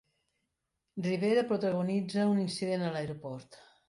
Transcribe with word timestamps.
Rivera 1.07 1.43
protagonitza 1.51 2.25
un 2.31 2.39
incident 2.45 2.87
a 2.87 2.89
l'aeroport 2.97 3.59